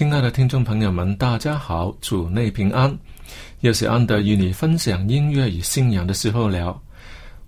[0.00, 2.90] 亲爱的听众朋友们，大家好，主内平安。
[3.60, 6.80] 又是安德与你分享音乐与信仰的时候了。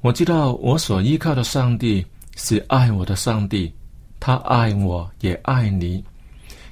[0.02, 2.04] 我知道我所依靠的上帝
[2.36, 3.72] 是爱我的上帝，
[4.20, 6.04] 他爱我也爱你。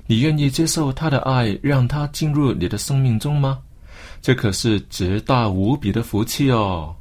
[0.07, 3.59] 你愿意接受他的爱，让他进入你的生命中吗？
[4.21, 6.95] 这可是极大无比的福气哦。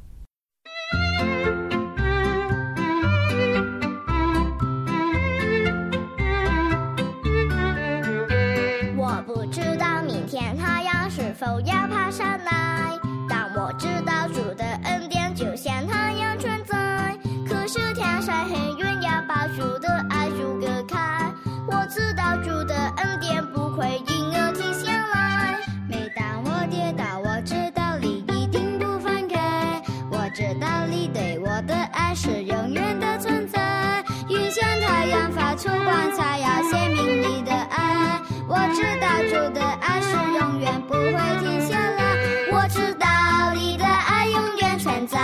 [32.22, 38.20] 是永远的存在，云像太阳发出光彩，要写明你的爱。
[38.46, 43.06] 我知道主的爱是永远不会停歇的，我知道
[43.54, 45.18] 你的爱永远存在。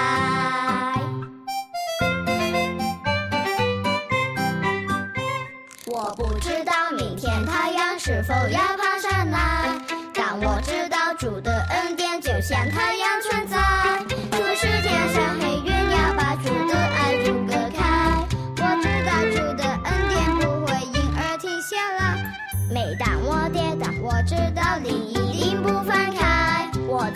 [5.85, 9.69] 我不知道明天太阳是否要爬上来，
[10.15, 13.66] 但我知道主的恩典就像太阳存在。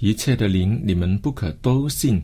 [0.00, 2.20] 一切的灵你们不可都信，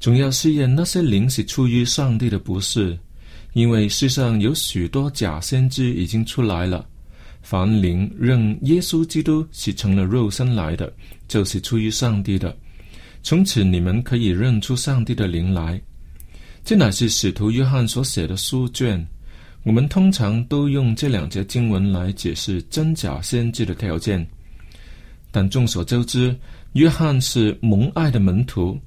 [0.00, 2.98] 总要试验那些灵是出于上帝的，不是。
[3.52, 6.86] 因为世上有许多假先知已经出来了。
[7.42, 10.92] 凡灵认耶稣基督是成了肉身来的，
[11.26, 12.56] 就是出于上帝的。
[13.22, 15.80] 从此你们可以认出上帝的灵来。
[16.64, 19.04] 这乃是使徒约翰所写的书卷。”
[19.64, 24.24] 我们通常都用这两节经文来解释真假先知的条件，
[25.30, 26.34] 但众所周知，
[26.72, 28.78] 约翰是蒙爱的门徒，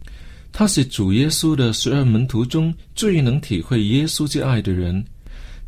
[0.52, 5.04] 他是主耶稣的十二门徒中最能体会耶稣之爱的人，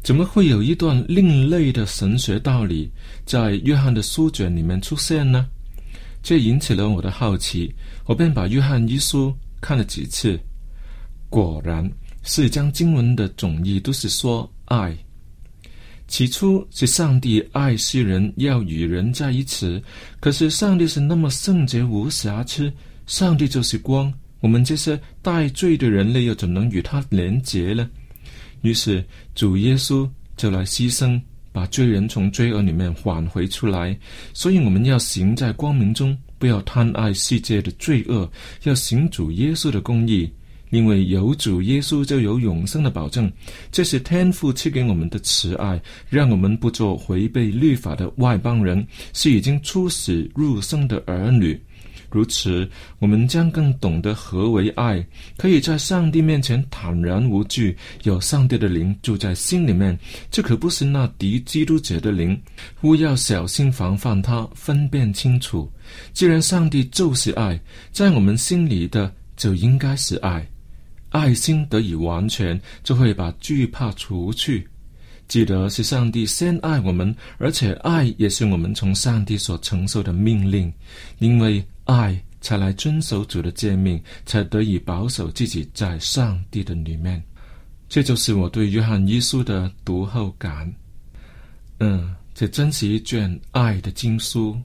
[0.03, 2.89] 怎么会有一段另类的神学道理
[3.25, 5.47] 在约翰的书卷里面出现呢？
[6.21, 7.73] 这引起了我的好奇，
[8.05, 10.39] 我便把约翰一书看了几次，
[11.29, 11.89] 果然
[12.23, 14.49] 是将经文的总意都是说。
[14.67, 14.97] 爱，
[16.13, 19.81] 起初是上帝爱世人，要与人在一起。
[20.19, 22.71] 可是上帝是那么圣洁无瑕疵，
[23.07, 27.89] 上帝就是光，我们这些带罪的人类又怎能与他连结呢？
[28.61, 30.07] 于是主耶稣
[30.37, 31.19] 就来牺牲，
[31.51, 33.97] 把罪人从罪恶里面挽回出来。
[34.35, 38.31] 所以我们要行在光明中，不要贪爱世界的罪恶，
[38.65, 40.31] 要行主耶稣的公义。
[40.73, 43.31] 因为有主耶稣就有永生的保证。
[43.71, 45.79] 这是天父赐给我们的慈爱，
[46.09, 48.83] 让我们不做违背律法的外邦人，
[49.13, 51.61] 是已经出死入生的儿女。
[52.09, 52.67] 如此，
[52.97, 55.05] 我们将更懂得何为爱，
[55.37, 59.95] 可以在上帝面前坦然无惧，有上帝的灵住在心里面。
[60.31, 62.39] 这可不是那敌基督者的灵，
[62.81, 65.71] 务要小心防范他，分辨清楚。
[66.13, 67.59] 既然上帝就是爱，
[67.91, 70.47] 在我们心里的就应该是爱，
[71.13, 74.67] 爱心得以完全，就会把惧怕除去。
[75.29, 80.71] 记得是上帝先爱我们，而且爱也是我们从上帝所承受的命令，
[81.19, 81.65] 因为。
[81.85, 87.21] 爱才来遵守主的诫命，才得以保守自己在上帝的里面。
[87.89, 90.73] 这就是我对约翰一书的读后感。
[91.81, 94.57] 嗯，这真是一卷爱的经书。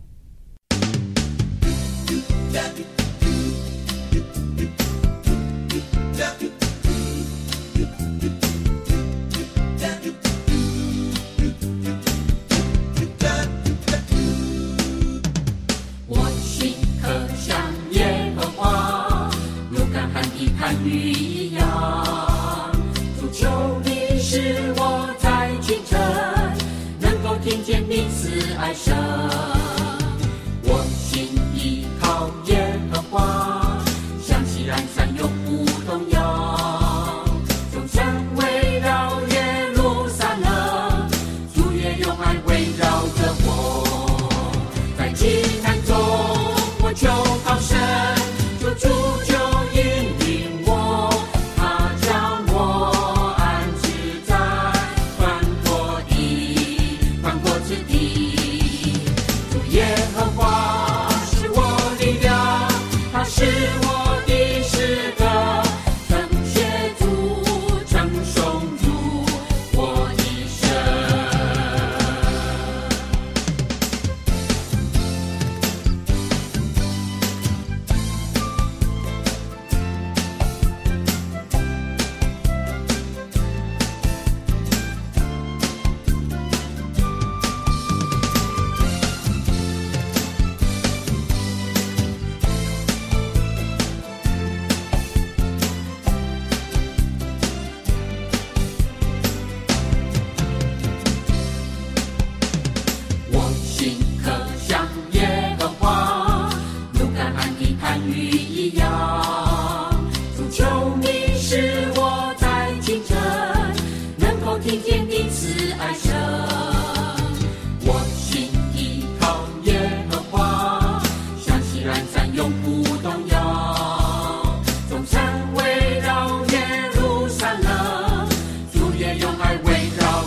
[129.65, 130.18] wake up.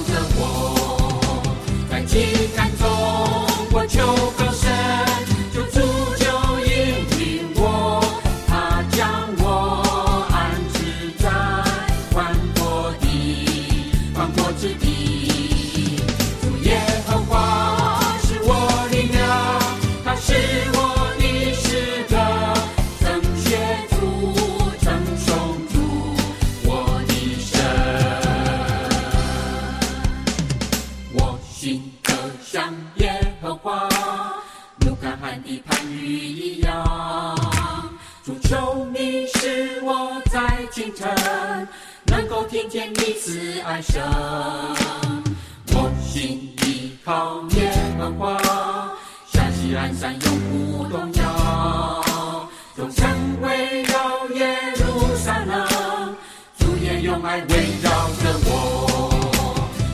[53.41, 56.15] 围绕耶路撒冷，
[56.57, 57.89] 主也用爱围绕
[58.21, 58.50] 着我。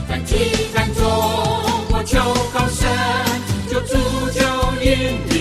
[0.08, 1.04] 但体感中，
[1.90, 2.18] 我求
[2.52, 2.88] 高声，
[3.68, 3.94] 就主
[4.30, 4.40] 就
[4.82, 4.88] 应
[5.30, 5.37] 允。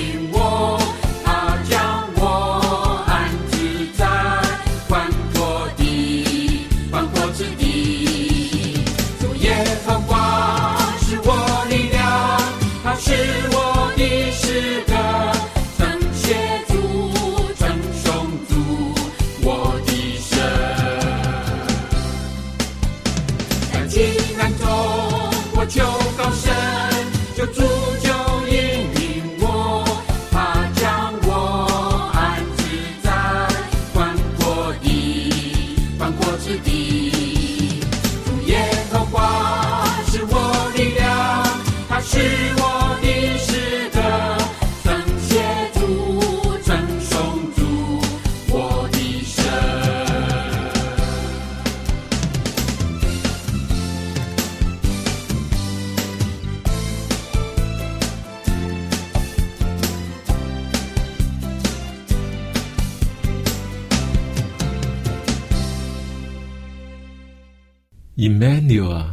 [68.38, 69.04] manuel，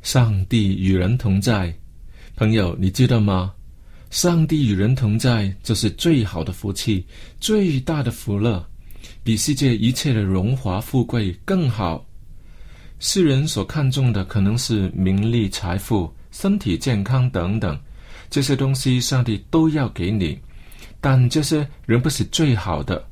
[0.00, 1.74] 上帝与人同在。
[2.34, 3.52] 朋友，你知道吗？
[4.08, 7.04] 上帝与人同在，就是最好的福气，
[7.38, 8.66] 最大的福乐，
[9.22, 12.02] 比世界一切的荣华富贵更好。
[12.98, 17.78] 世人所看重的可能是名利、财富、身体健康等等，
[18.30, 20.38] 这些东西上帝都要给你，
[21.02, 23.04] 但这些仍不是最好的。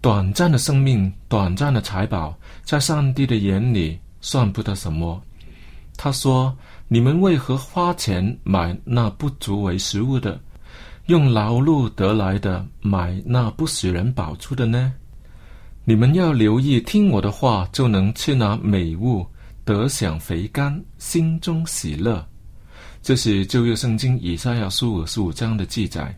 [0.00, 5.20] 短暂的生命、短暂的财宝，在上帝的眼里算不得什么。
[5.98, 6.56] 他说。
[6.88, 10.38] 你们为何花钱买那不足为食物的，
[11.06, 14.92] 用劳碌得来的买那不使人饱足的呢？
[15.86, 19.26] 你们要留意听我的话，就能吃拿美物，
[19.64, 22.22] 得享肥甘，心中喜乐。
[23.02, 26.14] 这是旧约圣经以赛亚书五十五章的记载。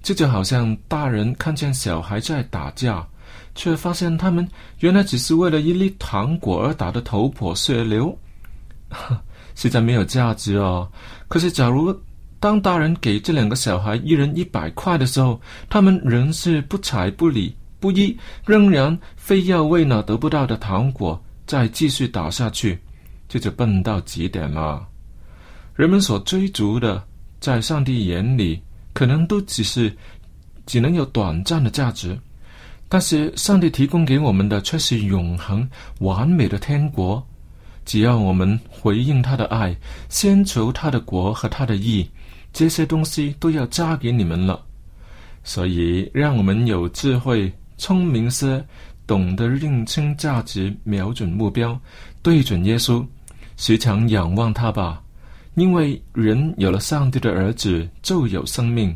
[0.00, 3.04] 这就好像大人看见小孩在打架，
[3.54, 4.48] 却发现他们
[4.80, 8.16] 原来只是为了一粒糖果而打得头破血流。
[9.54, 10.88] 实在没有价值哦。
[11.28, 11.96] 可是，假如
[12.38, 22.78] 当大人给这两个小孩一人一百块的时候，他们仍是不睬不理不依，仍然非要为那得不到的糖果再继续打下去，
[23.28, 24.86] 这就笨到极点了。
[25.74, 27.02] 人们所追逐的，
[27.40, 29.94] 在上帝眼里可能都只是
[30.66, 32.18] 只能有短暂的价值，
[32.94, 37.20] 但是上帝提供给我们的却是永恒完美的天国。
[37.84, 39.76] 只要我们回应他的爱，
[40.08, 42.08] 先求他的国和他的义，
[42.52, 44.64] 这些东西都要加给你们了。
[45.42, 48.64] 所以，让我们有智慧、聪明些，
[49.08, 51.76] 懂得认清价值，瞄准目标，
[52.22, 53.04] 对准耶稣，
[53.56, 55.02] 时常仰望他吧。
[55.56, 58.94] 因为人有了上帝的儿子，就有生命。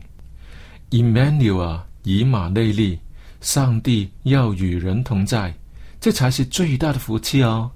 [0.90, 2.97] Emmanuel，以马内利，
[3.40, 5.54] 上帝要与人同在，
[6.00, 7.71] 这才是最大的福气哦。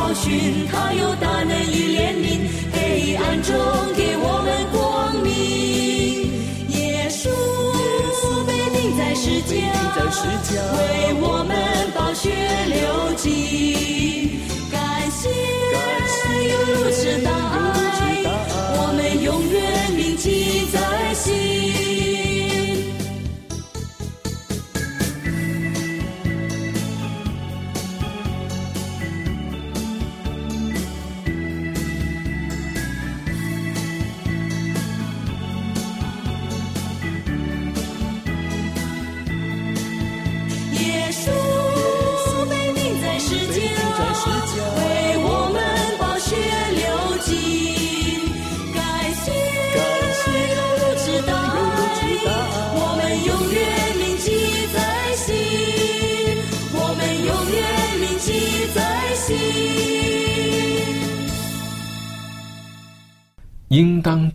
[0.00, 3.54] 教训，他有大能与怜悯，黑暗中
[3.94, 5.28] 给我们光明。
[6.70, 7.28] 耶稣
[8.46, 9.52] 被钉在石架，
[10.56, 11.54] 为我们
[11.94, 12.30] 宝血
[12.66, 14.40] 流尽，
[14.72, 14.80] 感
[15.10, 15.28] 谢
[16.48, 21.49] 有如此大爱，我们永远铭记在心。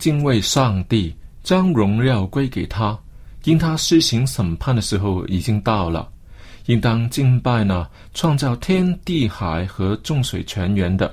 [0.06, 2.96] 敬畏上帝，将荣耀归给他，
[3.42, 6.08] 因他施行审判的时候已经到了。
[6.66, 11.12] 应当敬拜呢，创造天地海和众水泉源的。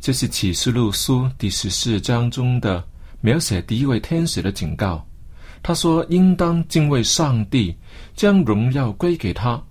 [0.00, 2.82] 这是启示录书第十四章中的
[3.20, 5.06] 描写第一位天使的警告。
[5.62, 7.76] 他说：“应当敬畏上帝，
[8.16, 9.62] 将荣耀归给他。”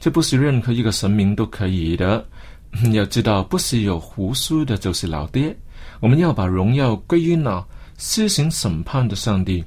[0.00, 2.24] 这不是任何一个神明都可以的。
[2.94, 5.54] 要知道，不是有胡须的，就是老爹。
[6.06, 7.66] 我们要把荣耀归于那
[7.98, 9.64] 施行审判的上帝，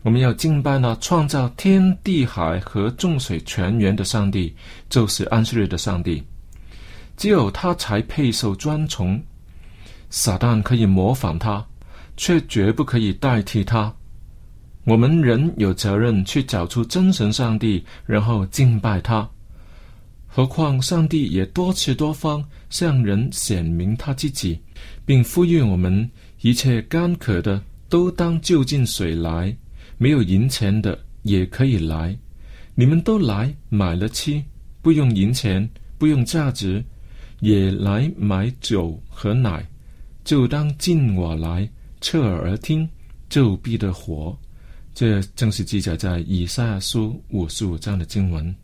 [0.00, 4.56] 我们要敬拜那创造天地海和众水泉源的上帝，
[4.88, 6.22] 就是安息日的上帝。
[7.14, 9.22] 只有他才配受尊崇。
[10.08, 11.62] 撒旦可以模仿他，
[12.16, 13.94] 却绝不可以代替他。
[14.84, 19.28] 我们人有责任去找出真神上帝，然后敬拜他。
[20.26, 24.58] 何况上帝也多次多方向人显明他自己。
[25.04, 26.08] 并呼吁我们：
[26.40, 29.54] 一切干渴的都当就近水来，
[29.98, 32.16] 没有银钱的也可以来。
[32.74, 34.42] 你们都来买了吃，
[34.80, 35.68] 不用银钱，
[35.98, 36.82] 不用价值，
[37.40, 39.66] 也来买酒和奶，
[40.24, 41.68] 就当进我来，
[42.00, 42.88] 侧耳而听，
[43.28, 44.36] 就必得活。
[44.94, 48.54] 这正是记载在以赛亚书五十五章的经文。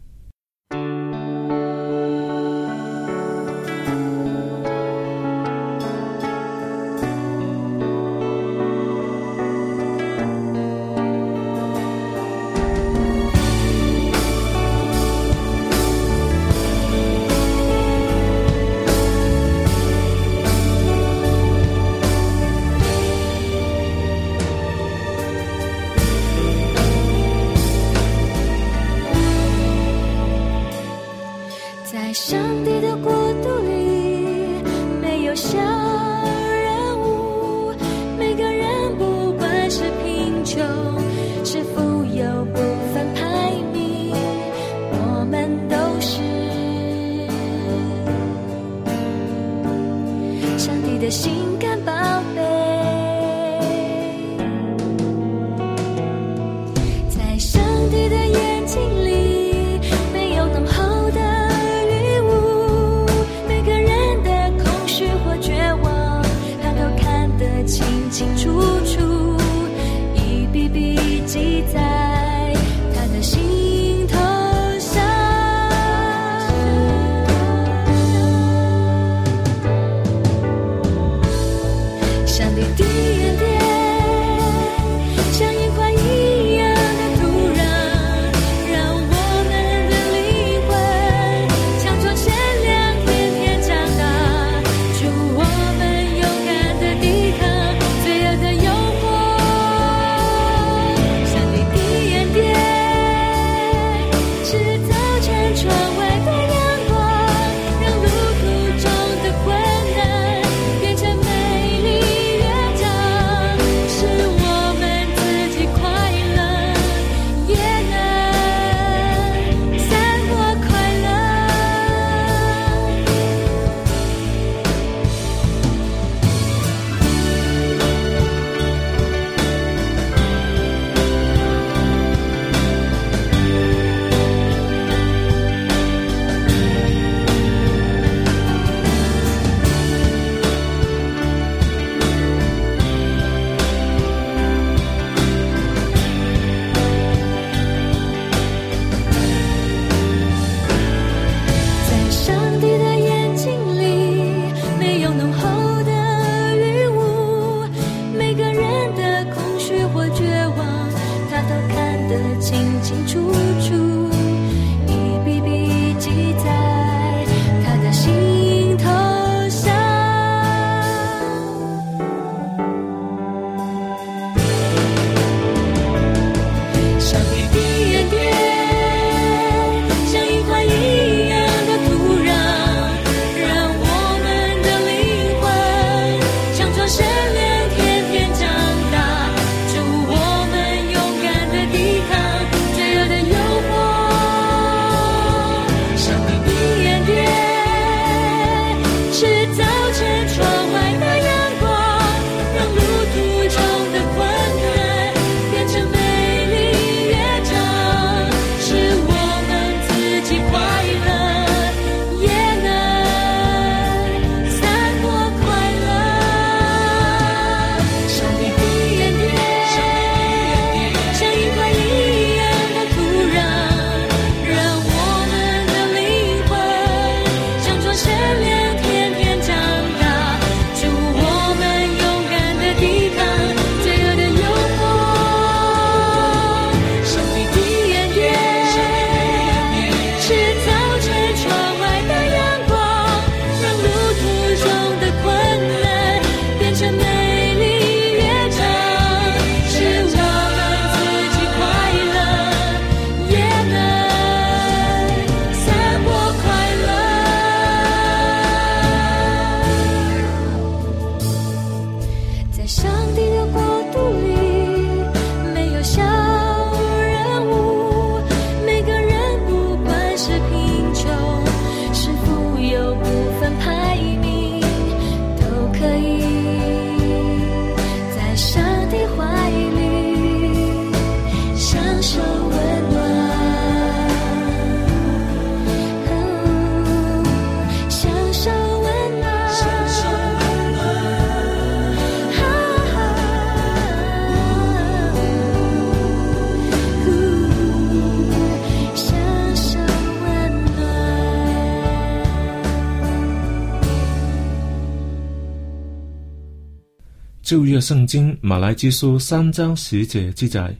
[307.48, 310.70] 旧约圣经马来基书三章十节记载：“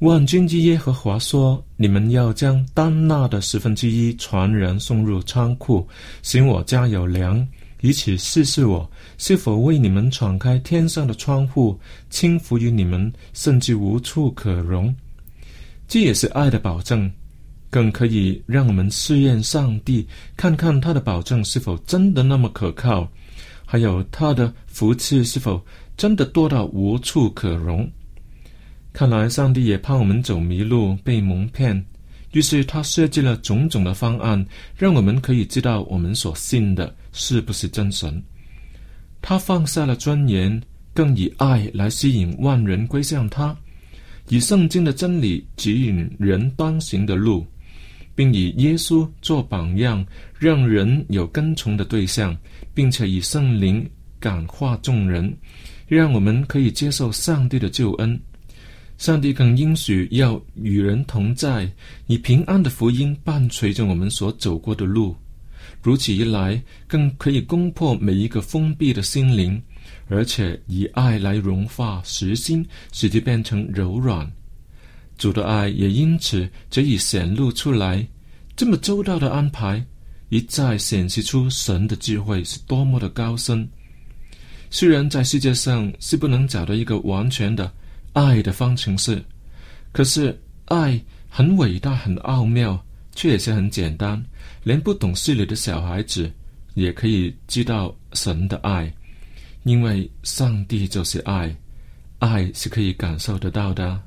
[0.00, 5.86] 万军之耶和华说：你们要将丹纳的十分之一传人送入仓库，
[6.22, 7.46] 行我家有粮，
[7.82, 14.94] 以此试试我是否为你们敞开天上的窗户，轻浮于你们，甚至无处可容。”
[15.86, 17.12] 这也是爱的保证，
[17.68, 23.06] 更可以让我们试验上帝，看看他的保证是否真的那么可靠，
[23.66, 25.62] 还有他的福气是否
[25.96, 27.90] 真的多到无处可容。
[28.92, 31.84] 看来上帝也怕我们走迷路、被蒙骗，
[32.32, 34.44] 于是他设计了种种的方案，
[34.76, 38.22] 让我们可以知道我们所信的是不是真神。
[39.20, 40.62] 他放下了尊严，
[40.94, 43.54] 更以爱来吸引万人归向他。
[44.28, 47.46] 以圣经的真理指引人当行的路，
[48.14, 50.04] 并以耶稣做榜样，
[50.38, 52.36] 让人有跟从的对象，
[52.72, 55.32] 并且以圣灵感化众人，
[55.86, 58.20] 让我们可以接受上帝的救恩。
[58.98, 61.70] 上帝更应许要与人同在，
[62.06, 65.14] 以平安的福音伴随着我们所走过的路。
[65.82, 69.60] 如此一来，更可以攻破每一个封闭的心灵。
[70.08, 74.30] 而且以爱来融化实心，使其变成柔软。
[75.18, 78.06] 主的爱也因此得以显露出来。
[78.56, 79.84] 这么周到的安排，
[80.28, 83.68] 一再显示出神的智慧是多么的高深。
[84.76, 87.72] 虽然在世界上是不能找到一个完全的
[88.12, 89.24] 爱的方程式，
[89.90, 92.78] 可是爱很伟大、很奥妙，
[93.14, 94.22] 却也是很简单。
[94.64, 96.30] 连不懂事理的小孩子
[96.74, 98.92] 也可以知道神的爱。
[99.62, 101.56] 因为上帝就是爱，
[102.18, 103.98] 爱是可以感受得到的。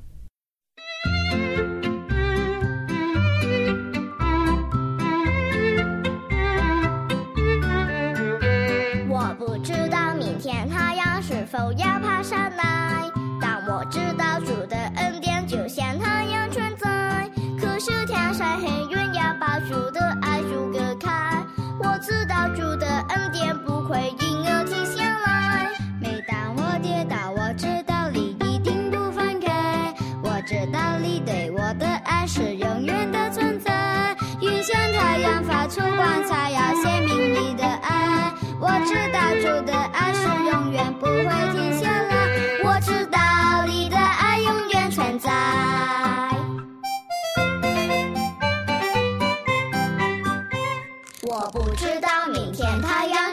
[22.56, 25.70] 主的恩典不会因而停下来。
[26.02, 29.94] 每当我跌倒，我知道你一定不放开。
[30.24, 34.16] 我知道你对我的爱是永远的存在。
[34.42, 38.34] 愿像太阳发出光彩，要显明你的爱。
[38.60, 41.24] 我知道主的爱是永远不会
[41.54, 42.09] 停下来。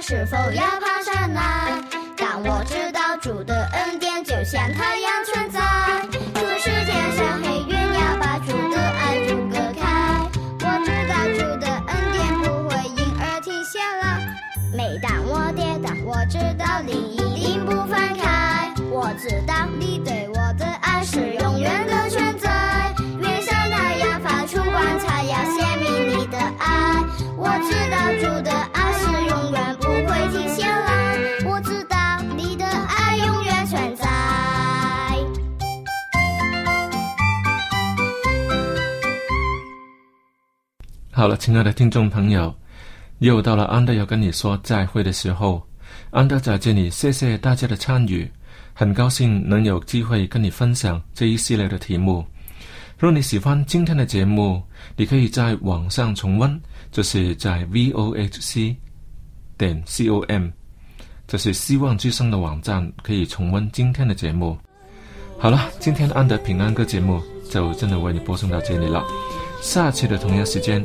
[0.09, 1.83] 是否要爬上来，
[2.17, 2.63] 但我
[41.17, 42.55] 好了，亲爱的听众朋友，
[43.21, 45.67] 又到了安德要跟你说再会的时候。
[46.11, 48.31] 安德在这里谢谢大家的参与，
[48.75, 52.23] 很高兴能有机会跟你分享这一系列的题目。
[52.99, 54.63] 如果你喜欢今天的节目，
[54.95, 56.61] 你可以在网上重温，
[56.93, 58.77] 就是在 vohc
[59.57, 60.49] 点 com，
[61.27, 64.55] 这是希望之声的网站，可以重温今天的节目。
[65.39, 69.03] 好了，今天的安德平安歌节目就真的为你播送到这里了。
[69.63, 70.85] 下期的同样时间，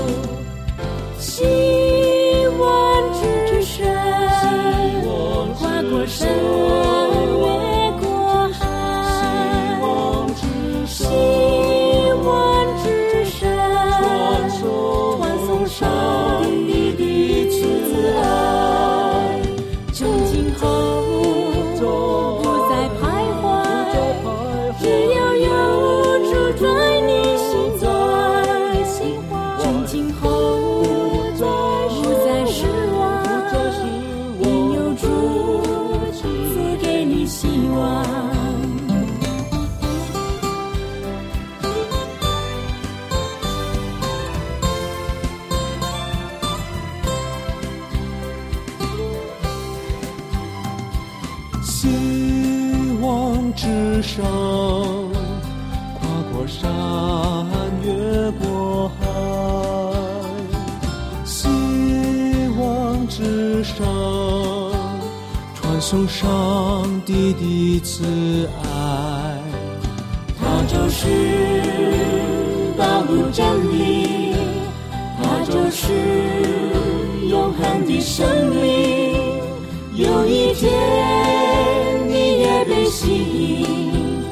[63.11, 63.85] 之上，
[65.53, 69.37] 传送上帝的慈爱。
[70.39, 71.09] 它就是
[72.77, 74.33] 道路真理，
[75.21, 75.91] 它就是
[77.27, 79.13] 永恒的生命。
[79.93, 80.71] 有一天
[82.07, 84.23] 你也被吸引，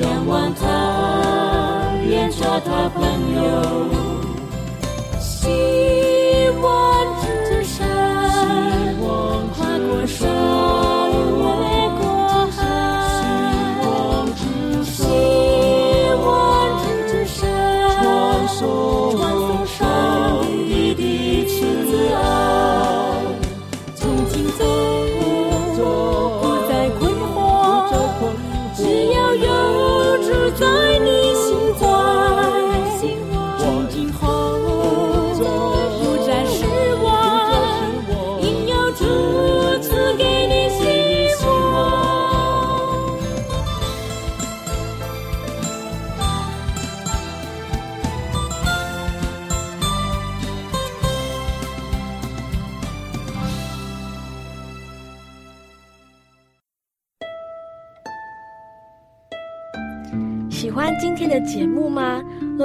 [0.00, 3.02] 仰望他，愿做他朋
[3.34, 3.90] 友。
[9.92, 10.99] 我说